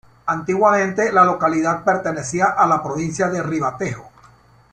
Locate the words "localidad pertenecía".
1.23-2.45